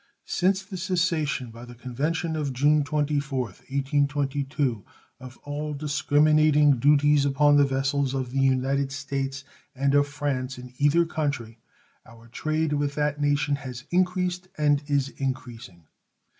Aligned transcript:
Since 0.25 0.63
the 0.65 0.77
cessation 0.77 1.51
by 1.51 1.63
the 1.63 1.75
convention 1.75 2.35
of 2.35 2.53
June 2.53 2.83
24th, 2.83 3.69
1822, 3.69 4.83
of 5.19 5.37
all 5.43 5.75
discriminating 5.75 6.79
duties 6.79 7.23
upon 7.23 7.55
the 7.55 7.65
vessels 7.65 8.15
of 8.15 8.31
the 8.31 8.39
United 8.39 8.91
States 8.91 9.43
and 9.75 9.93
of 9.93 10.07
France 10.07 10.57
in 10.57 10.73
either 10.79 11.05
country 11.05 11.59
our 12.03 12.27
trade 12.29 12.73
with 12.73 12.95
that 12.95 13.21
nation 13.21 13.57
has 13.57 13.83
increased 13.91 14.47
and 14.57 14.81
is 14.87 15.09
increasing. 15.09 15.83